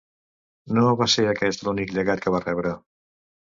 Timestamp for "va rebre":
2.39-2.77